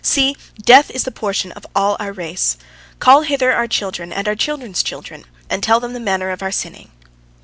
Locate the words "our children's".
4.27-4.81